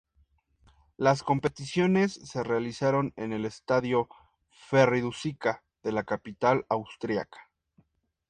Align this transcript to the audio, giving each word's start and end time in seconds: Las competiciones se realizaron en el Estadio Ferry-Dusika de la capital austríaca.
Las 0.97 1.21
competiciones 1.21 2.13
se 2.13 2.41
realizaron 2.41 3.13
en 3.17 3.33
el 3.33 3.45
Estadio 3.45 4.09
Ferry-Dusika 4.67 5.63
de 5.83 5.91
la 5.91 6.03
capital 6.05 6.65
austríaca. 6.69 7.51